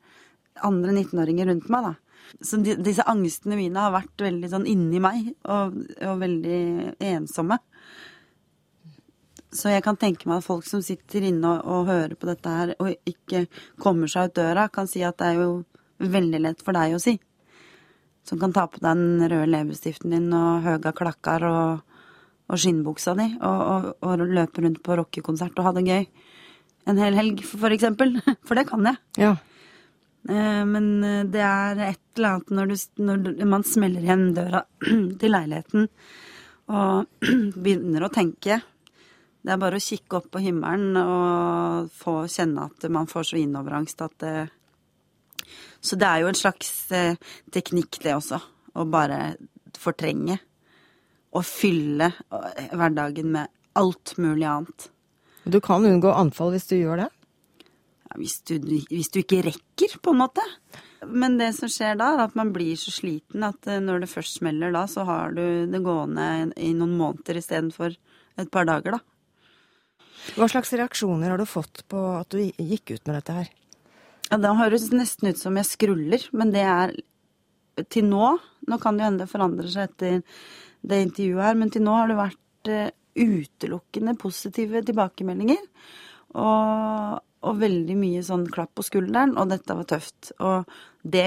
[0.65, 1.95] 19 rundt meg, da.
[2.41, 6.61] Så de, disse angstene mine har vært veldig sånn inni meg, og, og veldig
[7.13, 7.59] ensomme.
[9.53, 12.51] Så jeg kan tenke meg at folk som sitter inne og, og hører på dette
[12.51, 13.45] her, og ikke
[13.81, 15.63] kommer seg ut døra, kan si at det er jo
[16.01, 17.15] veldig lett for deg å si.
[18.25, 21.97] Som kan ta på deg den røde leppestiften din og høga klakkar og,
[22.49, 26.07] og skinnbuksa di og, og, og løpe rundt på rockekonsert og ha det gøy.
[26.89, 28.17] En hel helg, for eksempel.
[28.45, 28.99] For det kan jeg.
[29.21, 29.31] Ja.
[30.29, 34.65] Eh, Men eh, det er et eller annet når, du, når man smeller igjen døra
[35.21, 35.89] til leiligheten
[36.69, 37.25] og
[37.63, 38.59] begynner å tenke.
[39.45, 43.37] Det er bare å kikke opp på himmelen og få kjenne at man får så
[43.37, 44.35] innoverangst at det
[45.85, 47.19] Så det er jo en slags eh,
[47.53, 48.39] teknikk, det også.
[48.73, 49.35] Å bare
[49.77, 50.39] fortrenge.
[51.37, 54.89] Og fylle eh, hverdagen med alt mulig annet.
[55.45, 57.11] Du kan unngå anfall hvis du gjør det?
[58.09, 60.41] Ja, hvis, du, hvis du ikke rekker, på en måte.
[61.05, 64.13] Men det som skjer da, er at man blir så sliten at eh, når det
[64.15, 67.93] først smeller da, så har du det gående i noen måneder istedenfor
[68.41, 69.14] et par dager, da.
[70.33, 73.51] Hva slags reaksjoner har du fått på at du gikk ut med dette her?
[74.31, 76.95] Ja, Det høres nesten ut som jeg skruller, men det er
[77.91, 80.21] til nå Nå kan det jo hende det forandrer seg etter
[80.85, 85.61] det intervjuet her, men til nå har det vært eh, utelukkende positive tilbakemeldinger.
[86.33, 90.31] Og, og veldig mye sånn klapp på skulderen, og dette var tøft.
[90.41, 90.65] Og
[91.05, 91.25] det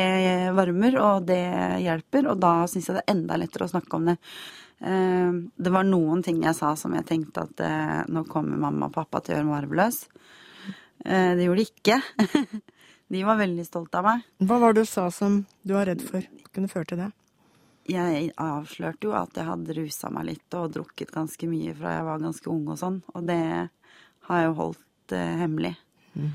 [0.58, 1.42] varmer, og det
[1.84, 4.18] hjelper, og da syns jeg det er enda lettere å snakke om det.
[4.80, 8.88] Eh, Det var noen ting jeg sa som jeg tenkte at eh, nå kommer mamma
[8.88, 10.00] og pappa til å gjøre meg arveløs.
[11.04, 12.00] Eh, Det gjorde de ikke.
[13.08, 14.26] De var veldig stolte av meg.
[14.44, 17.08] Hva var det du sa som du var redd for kunne føre til det?
[17.88, 22.04] Jeg avslørte jo at jeg hadde rusa meg litt og drukket ganske mye fra jeg
[22.04, 23.38] var ganske ung og sånn, og det
[24.28, 25.70] har jeg jo holdt hemmelig.
[26.12, 26.34] Mm.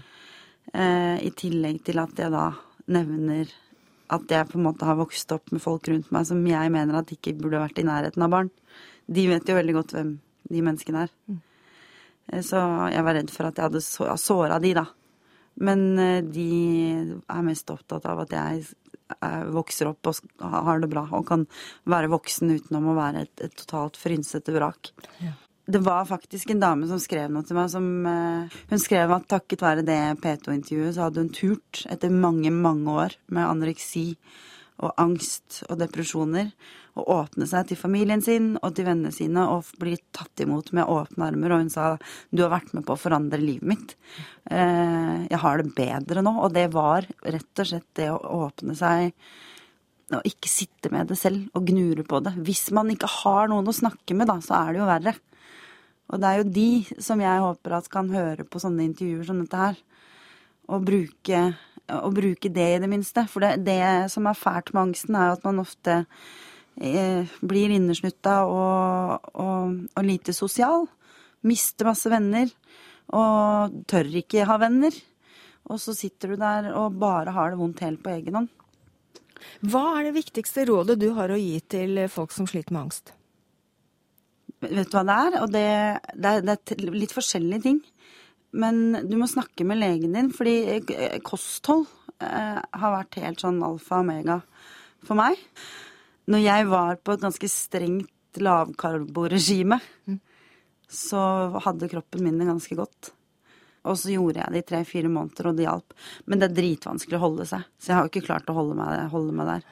[1.21, 2.47] I tillegg til at jeg da
[2.89, 3.53] nevner
[4.09, 6.95] at jeg på en måte har vokst opp med folk rundt meg som jeg mener
[6.99, 8.49] at ikke burde vært i nærheten av barn.
[9.07, 10.19] De vet jo veldig godt hvem
[10.51, 11.09] de menneskene er.
[12.31, 12.59] Eh, Så
[12.91, 14.85] jeg var redd for at jeg hadde så- såra de, da.
[15.59, 18.65] Men eh, de er mest opptatt av at jeg
[19.21, 21.47] eh, vokser opp og har det bra og kan
[21.85, 24.91] være voksen utenom å være et, et totalt frynsete vrak.
[25.65, 29.29] Det var faktisk en dame som skrev noe til meg som uh, Hun skrev at
[29.31, 34.09] takket være det P2-intervjuet så hadde hun turt, etter mange, mange år med anoreksi
[34.83, 36.49] og angst og depresjoner,
[36.97, 40.89] å åpne seg til familien sin og til vennene sine og bli tatt imot med
[40.89, 41.55] åpne armer.
[41.55, 41.93] Og hun sa
[42.29, 43.95] du har vært med på å forandre livet mitt.
[44.49, 46.35] Uh, jeg har det bedre nå.
[46.43, 49.13] Og det var rett og slett det å åpne seg
[50.13, 52.35] og ikke sitte med det selv og gnure på det.
[52.45, 55.15] Hvis man ikke har noen å snakke med, da, så er det jo verre.
[56.11, 59.39] Og det er jo de som jeg håper at kan høre på sånne intervjuer som
[59.41, 59.77] dette her.
[60.73, 61.43] Og bruke,
[61.99, 63.25] og bruke det i det minste.
[63.31, 66.01] For det, det som er fælt med angsten, er jo at man ofte
[66.79, 70.87] eh, blir inneslutta og, og, og lite sosial.
[71.47, 72.51] Mister masse venner.
[73.13, 74.95] Og tør ikke ha venner.
[75.71, 78.51] Og så sitter du der og bare har det vondt helt på egen hånd.
[79.63, 83.13] Hva er det viktigste rådet du har å gi til folk som sliter med angst?
[84.63, 85.39] Vet du hva det er?
[85.41, 85.67] Og det,
[86.13, 87.81] det, er, det er litt forskjellige ting.
[88.53, 91.87] Men du må snakke med legen din, fordi eh, kosthold
[92.21, 94.37] eh, har vært helt sånn alfa og omega
[95.03, 95.39] for meg.
[96.29, 99.79] Når jeg var på et ganske strengt lavkarboregime,
[100.89, 101.23] så
[101.65, 103.11] hadde kroppen min det ganske godt.
[103.89, 105.97] Og så gjorde jeg det i tre-fire måneder, og det hjalp.
[106.29, 108.77] Men det er dritvanskelig å holde seg, så jeg har jo ikke klart å holde
[108.79, 109.65] meg, holde meg der.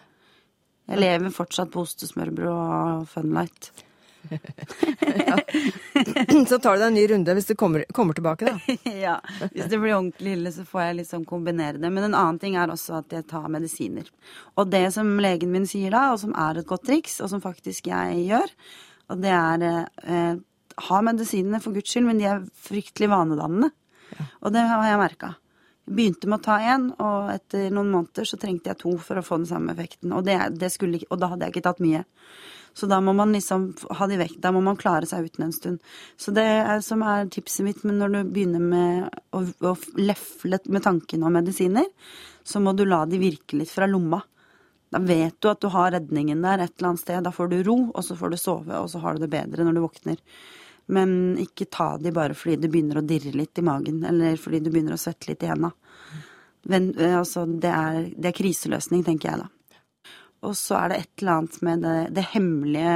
[0.91, 3.71] Jeg lever fortsatt på ostesmørbrød og Funlight.
[6.49, 8.75] Så tar du deg en ny runde hvis du kommer, kommer tilbake, da.
[9.05, 9.15] ja,
[9.51, 11.89] hvis det blir ordentlig ille, så får jeg liksom kombinere det.
[11.89, 14.07] Men en annen ting er også at jeg tar medisiner.
[14.59, 17.43] Og det som legen min sier da, og som er et godt triks, og som
[17.43, 18.55] faktisk jeg gjør,
[19.11, 20.39] og det er eh,
[20.87, 23.71] ha medisinene for guds skyld, men de er fryktelig vanedannende.
[24.41, 25.35] Og det har jeg merka.
[25.91, 29.25] Begynte med å ta én, og etter noen måneder så trengte jeg to for å
[29.25, 30.13] få den samme effekten.
[30.15, 32.03] Og, det, det skulle, og da hadde jeg ikke tatt mye.
[32.73, 33.67] Så da må man liksom
[33.99, 34.37] ha de vekk.
[34.43, 35.93] Da må man klare seg uten en stund.
[36.17, 40.61] Så det er, som er tipset mitt men når du begynner med å, å lefle
[40.71, 41.89] med tankene om medisiner,
[42.43, 44.21] så må du la de virke litt fra lomma.
[44.91, 47.23] Da vet du at du har redningen der et eller annet sted.
[47.23, 49.67] Da får du ro, og så får du sove, og så har du det bedre
[49.67, 50.19] når du våkner.
[50.91, 54.59] Men ikke ta de bare fordi du begynner å dirre litt i magen, eller fordi
[54.63, 55.71] du begynner å svette litt i henda.
[56.69, 57.71] Eh, altså, det,
[58.17, 59.49] det er kriseløsning, tenker jeg da.
[60.41, 62.95] Og så er det et eller annet med det, det hemmelige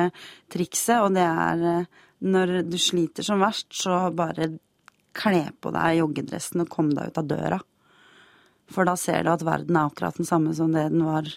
[0.53, 4.55] trikset, og det er eh, når du sliter som verst, så bare
[5.15, 7.59] kle på deg joggedressen og kom deg ut av døra.
[8.71, 11.29] For da ser du at verden er akkurat den samme som det den var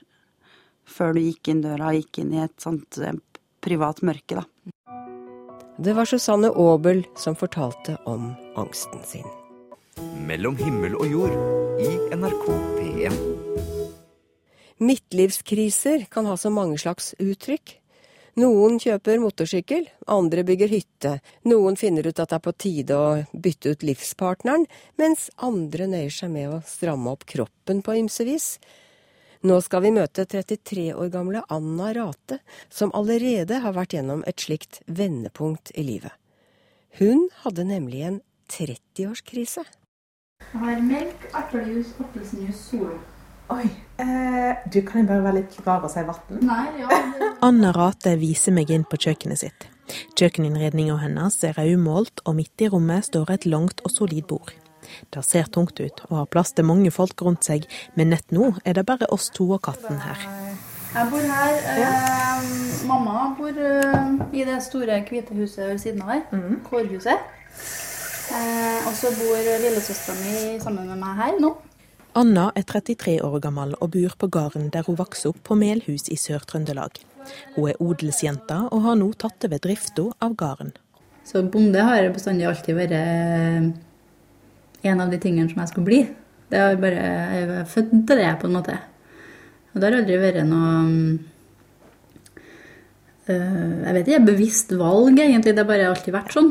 [0.88, 3.18] før du gikk inn døra og gikk inn i et sånt eh,
[3.64, 4.46] privat mørke, da.
[5.78, 9.28] Det var Susanne Aabel som fortalte om angsten sin.
[10.26, 12.48] Mellom himmel og jord i NRK
[12.80, 13.37] P1.
[14.78, 17.74] Midtlivskriser kan ha så mange slags uttrykk.
[18.38, 21.16] Noen kjøper motorsykkel, andre bygger hytte,
[21.50, 24.68] noen finner ut at det er på tide å bytte ut livspartneren,
[25.00, 28.46] mens andre nøyer seg med å stramme opp kroppen på ymse vis.
[29.42, 32.38] Nå skal vi møte 33 år gamle Anna Rate,
[32.70, 36.14] som allerede har vært gjennom et slikt vendepunkt i livet.
[37.02, 38.22] Hun hadde nemlig en
[38.54, 39.66] 30-årskrise.
[40.46, 43.17] Jeg har melk, eplejus, appelsinjuice, Solo.
[43.48, 43.64] Oi.
[43.98, 46.50] Eh, du, kan jeg bare være litt rar og si vann?
[46.78, 47.00] Ja.
[47.42, 49.68] Anna Rate viser meg inn på kjøkkenet sitt.
[50.20, 54.52] Kjøkkeninnredninga hennes er rødmålt, og midt i rommet står et langt og solid bord.
[55.12, 57.64] Det ser tungt ut og har plass til mange folk rundt seg,
[57.96, 60.28] men nett nå er det bare oss to og katten her.
[60.94, 61.56] Jeg bor her.
[61.72, 62.52] Eh,
[62.88, 66.44] mamma bor eh, i det store hvite huset ved siden av her.
[66.68, 67.26] Kårhuset.
[68.28, 71.54] Eh, og så bor lillesøstera mi sammen med meg her nå.
[72.18, 76.08] Anna er 33 år gammel og bor på gården der hun vokste opp på Melhus
[76.10, 76.96] i Sør-Trøndelag.
[77.54, 80.72] Hun er odelsjenta og har nå tatt over drifta av gården.
[81.22, 83.68] Så bonde har bestandig alltid vært eh,
[84.90, 86.00] en av de tingene som jeg skulle bli.
[86.50, 88.80] Det har bare, Jeg er født til det, på en måte.
[89.70, 90.74] Og det har aldri vært noe
[93.28, 95.54] eh, Jeg vet ikke, bevisst valg, egentlig.
[95.54, 96.50] Det har bare alltid vært sånn.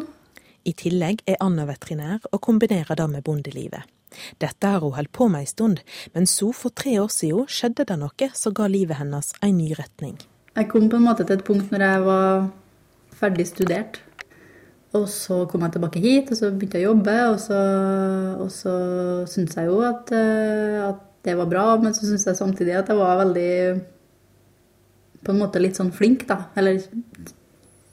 [0.63, 3.96] I tillegg er Anna veterinær og kombinerer det med bondelivet.
[4.41, 7.87] Dette har hun holdt på med en stund, men så for tre år siden skjedde
[7.89, 10.17] det noe som ga livet hennes en ny retning.
[10.57, 12.47] Jeg kom på en måte til et punkt når jeg var
[13.17, 13.99] ferdig studert.
[14.95, 17.15] Og så kom jeg tilbake hit, og så begynte jeg å jobbe.
[17.33, 17.59] Og så,
[18.53, 18.73] så
[19.29, 22.89] syntes jeg jo at, eh, at det var bra, men så syntes jeg samtidig at
[22.91, 23.53] jeg var veldig
[25.25, 26.37] På en måte litt sånn flink, da.
[26.55, 26.79] Eller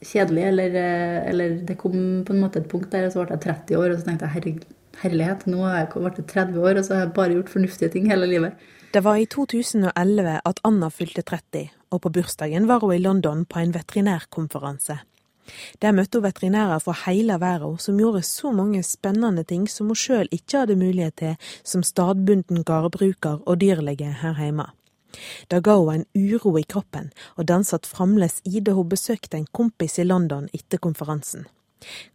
[0.05, 0.45] kjedelig.
[0.53, 3.45] Eller, eh, eller det kom på en måte et punkt der, og så ble jeg
[3.49, 4.67] 30 år, og så tenkte jeg herregud,
[5.03, 8.11] herlighet, nå har jeg blitt 30 år, og så har jeg bare gjort fornuftige ting
[8.11, 8.61] hele livet.
[8.95, 13.43] Det var i 2011 at Anna fylte 30, og på bursdagen var hun i London
[13.45, 15.01] på en veterinærkonferanse.
[15.83, 19.99] Der møtte hun veterinærer fra hele verden som gjorde så mange spennende ting som hun
[19.99, 24.71] sjøl ikke hadde mulighet til som stadbunden gårdbruker og dyrlege her hjemme.
[25.51, 29.39] Det ga hun en uro i kroppen, og den satt fremdeles i da hun besøkte
[29.39, 31.47] en kompis i London etter konferansen.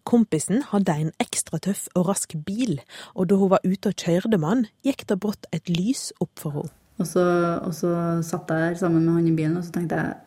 [0.08, 2.80] Kompisen hadde en ekstra tøff og rask bil,
[3.16, 6.60] og da hun var ute og kjørte han, gikk det brått et lys opp for
[6.60, 6.76] henne.
[7.00, 7.24] Og så,
[7.64, 7.94] og så
[8.28, 10.18] satt jeg der sammen med han i bilen, og så tenkte jeg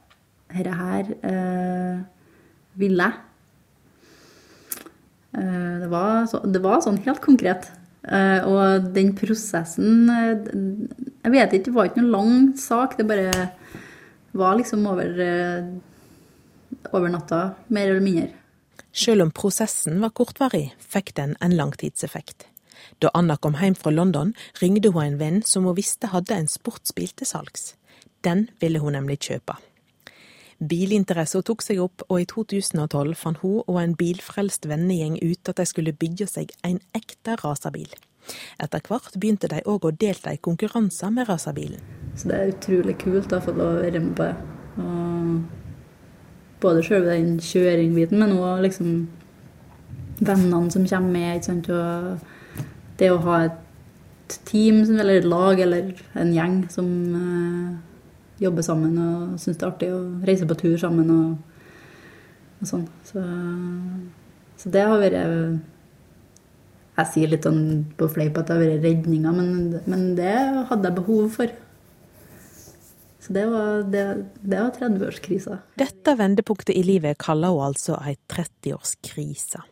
[0.53, 2.01] Herre her eh,
[2.81, 3.21] vil jeg.
[5.37, 7.69] Eh, det, var så, det var sånn helt konkret.
[8.03, 10.49] Eh, og den prosessen eh,
[11.23, 12.97] Jeg vet ikke, det var ikke noen lang sak.
[12.99, 13.31] Det bare
[14.35, 18.31] var liksom over, eh, over natta, mer eller mindre.
[18.93, 22.47] Selv om prosessen var kortvarig, fikk den en langtidseffekt.
[23.01, 26.51] Da Anna kom hjem fra London, ringte hun en venn som hun visste hadde en
[26.51, 27.73] sportsbil til salgs.
[28.23, 29.57] Den ville hun nemlig kjøpe.
[30.63, 35.59] Bilinteressen tok seg opp, og i 2012 fant hun og en bilfrelst vennegjeng ut at
[35.59, 37.91] de skulle bygge seg en ekte racerbil.
[38.63, 41.83] Etter hvert begynte de òg å delta i konkurranser med racerbilen.
[42.23, 45.62] Det er utrolig kult å få lov å være med på det.
[46.63, 48.95] Både selve den kjøringbiten, men òg liksom
[50.23, 51.35] vennene som kommer med.
[51.35, 52.19] ikke sant, og
[52.99, 57.73] det å ha et team, eller et lag, eller en gjeng som uh,
[58.43, 61.35] jobber sammen og syns det er artig å reise på tur sammen og,
[62.61, 62.87] og sånn.
[63.07, 63.23] Så,
[64.59, 65.19] så, det har vært
[66.93, 67.63] Jeg sier litt sånn
[67.99, 69.53] på fleip at det har vært redninga, men,
[69.89, 70.35] men, det
[70.71, 71.55] hadde jeg behov for.
[73.23, 74.05] Så det var, det,
[74.43, 75.59] det var 30-årskrisa.
[75.79, 79.63] Dette vendepunktet i livet kaller hun altså ei 30-årskrise.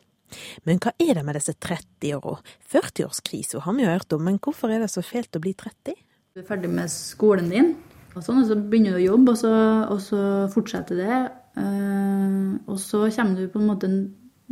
[0.68, 2.36] Men hva er det med disse 30-åra?
[2.70, 5.96] 40-årskrisa har vi jo hørt om, men hvorfor er det så fælt å bli 30?
[6.30, 7.72] Du er ferdig med skolen din,
[8.14, 9.52] og, sånn, og så begynner du å jobbe, og så,
[9.90, 10.22] og så
[10.54, 11.20] fortsetter det.
[11.58, 13.90] Uh, og så kommer du på en måte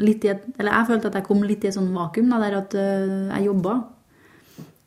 [0.02, 2.40] litt i et Eller jeg følte at jeg kom litt i et sånn vakuum da,
[2.42, 3.76] der at uh, jeg jobba.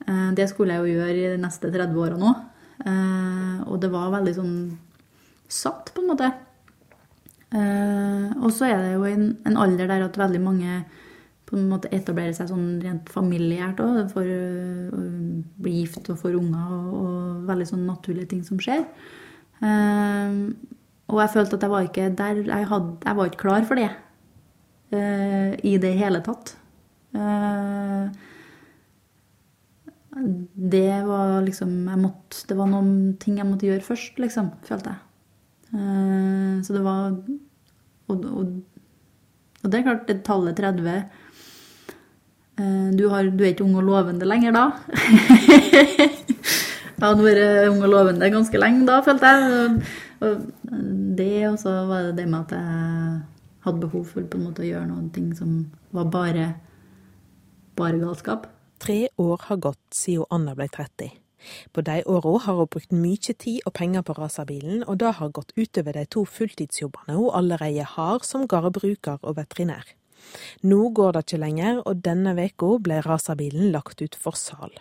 [0.04, 2.34] Uh, det skulle jeg jo gjøre i de neste 30 åra nå.
[2.82, 4.56] Og det var veldig sånn
[5.52, 6.30] satt, på en måte.
[8.42, 10.80] og så er det jo en, en alder der at veldig mange
[11.52, 14.06] på en måte etablere seg sånn rent familiært òg.
[14.14, 15.02] For å
[15.62, 18.86] bli gift og for unger og, og, veldig sånn naturlige ting som skjer.
[19.62, 20.56] Uh,
[21.12, 23.78] og jeg følte at jeg var ikke der Jeg, hadde, jeg var ikke klar for
[23.78, 23.90] det
[24.96, 26.56] uh, i det hele tatt.
[27.12, 28.08] Uh,
[30.12, 31.72] det var liksom
[32.02, 35.06] måtte, Det var noen ting jeg måtte gjøre først, liksom, følte jeg.
[36.66, 37.14] så det var
[38.12, 38.50] og, og,
[39.64, 40.88] og det er klart, det tallet 30
[42.62, 44.66] Eh, du, har, du, er ikke ung og lovende lenger da.
[47.00, 49.78] jeg hadde vært ung og lovende ganske lenge da, følte jeg.
[50.22, 50.44] Og
[51.18, 53.22] det, og så var det det med at jeg
[53.66, 55.64] hadde behov for på en måte å gjøre noen ting som
[55.96, 56.52] var bare,
[57.80, 58.50] bare galskap.
[58.82, 61.12] Tre år har gått siden Anna ble 30.
[61.74, 65.34] På de åra har hun brukt mye tid og penger på racerbilen, og det har
[65.38, 69.86] gått utover de to fulltidsjobbene hun allerede har som gårdbruker og veterinær.
[70.66, 74.74] Nå går det ikke lenger, og denne veka ble racerbilen lagt ut for sal.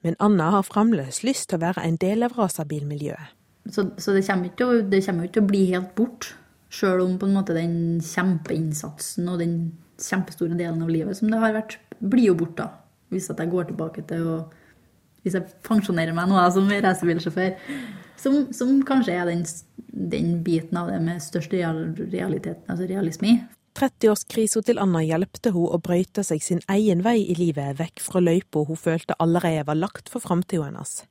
[0.00, 3.36] Men Anna har fremdeles lyst til å være en del av racerbilmiljøet.
[3.68, 6.32] Så, så det, kommer ikke, det kommer ikke å bli helt bort,
[6.72, 9.58] sjøl om på en måte den kjempeinnsatsen og den
[10.00, 12.70] kjempestore delen av livet som det har vært, blir jo borte.
[13.12, 14.38] Hvis jeg går tilbake til å
[15.24, 17.56] Hvis jeg pensjonerer meg nå som racerbilsjåfør,
[18.18, 19.42] som, som, kanskje er den,
[19.90, 23.36] den, biten av det med størst realitet, altså realisme i.
[23.78, 28.22] 30-årskrisa til Anna hjelpte hun å brøyte seg sin egen vei i livet vekk fra
[28.22, 31.02] løypa hun følte allerede var lagt for framtida hennes.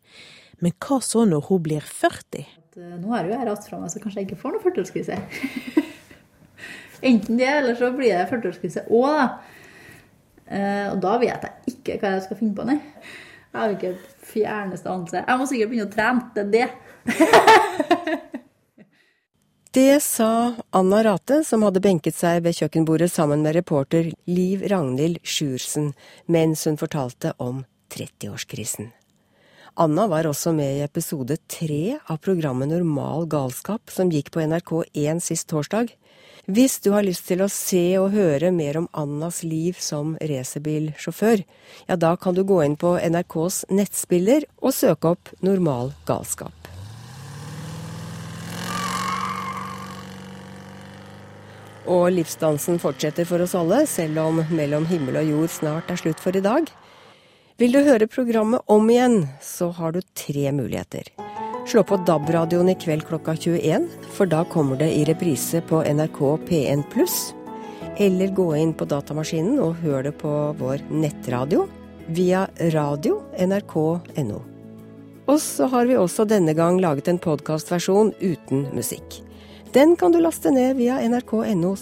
[0.63, 2.47] Men hva så når hun blir 40?
[2.97, 5.19] Nå er jo jeg rast fra meg, så kanskje jeg ikke får noen 40-årskrise.
[7.07, 9.27] Enten det, eller så blir det 40-årskrise òg, da.
[10.47, 12.79] Eh, og da vet jeg ikke hva jeg skal finne på, nei.
[13.47, 13.93] Jeg har ikke
[14.27, 15.23] fjerneste anelse.
[15.23, 16.21] Jeg må sikkert begynne å trene.
[16.35, 16.67] Det er det.
[19.77, 25.19] Det sa Anna Rate, som hadde benket seg ved kjøkkenbordet sammen med reporter Liv Ragnhild
[25.21, 25.91] Sjursen
[26.25, 27.59] mens hun fortalte om
[27.93, 28.89] 30-årskrisen.
[29.77, 35.19] Anna var også med i episode tre av programmet Normal galskap, som gikk på NRK1
[35.21, 35.91] sist torsdag.
[36.49, 41.43] Hvis du har lyst til å se og høre mer om Annas liv som racerbilsjåfør,
[41.91, 46.57] ja da kan du gå inn på NRKs nettspiller og søke opp Normal galskap.
[51.85, 56.25] Og livsdansen fortsetter for oss alle, selv om Mellom himmel og jord snart er slutt
[56.25, 56.65] for i dag.
[57.57, 61.07] Vil du høre programmet om igjen, så har du tre muligheter.
[61.65, 66.21] Slå på DAB-radioen i kveld klokka 21, for da kommer det i reprise på NRK
[66.45, 67.33] P1 pluss.
[67.97, 71.65] Eller gå inn på datamaskinen og hør det på vår nettradio
[72.13, 72.45] via
[72.77, 74.39] radio nrk.no.
[75.25, 79.23] Og så har vi også denne gang laget en podkastversjon uten musikk.
[79.73, 81.73] Den kan du laste ned via nrk.no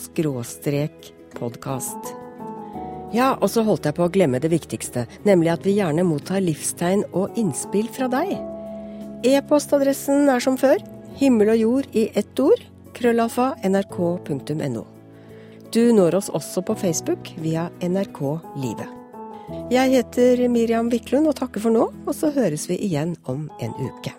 [1.36, 2.16] podkast.
[3.14, 6.42] Ja, og så holdt jeg på å glemme det viktigste, nemlig at vi gjerne mottar
[6.44, 8.34] livstegn og innspill fra deg.
[9.26, 10.82] E-postadressen er som før
[11.20, 12.62] himmel og jord i ett ord
[12.96, 14.84] krøllalfa nrk.no.
[15.74, 18.22] Du når oss også på Facebook via NRK
[18.64, 18.92] Livet.
[19.70, 23.76] Jeg heter Miriam Wiklund og takker for nå, og så høres vi igjen om en
[23.82, 24.16] uke.